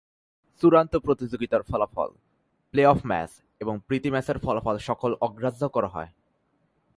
[0.61, 2.09] চূড়ান্ত প্রতিযোগিতার ফলাফল,
[2.73, 3.29] প্লে-অফ ম্যাচ
[3.59, 6.07] এবং প্রীতি ম্যাচের ফলাফল সকল অগ্রাহ্য করা হয়।